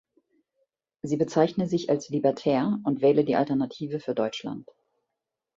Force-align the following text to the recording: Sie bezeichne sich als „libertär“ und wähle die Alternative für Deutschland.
Sie 1.03 1.15
bezeichne 1.15 1.67
sich 1.67 1.91
als 1.91 2.09
„libertär“ 2.09 2.79
und 2.85 3.01
wähle 3.03 3.23
die 3.23 3.35
Alternative 3.35 3.99
für 3.99 4.15
Deutschland. 4.15 4.67